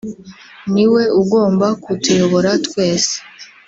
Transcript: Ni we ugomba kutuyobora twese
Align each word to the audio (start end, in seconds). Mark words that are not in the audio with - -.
Ni 0.73 0.85
we 0.93 1.01
ugomba 1.21 1.67
kutuyobora 1.83 2.49
twese 2.65 3.15